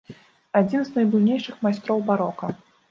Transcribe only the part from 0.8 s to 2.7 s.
з найбуйнейшых майстроў барока.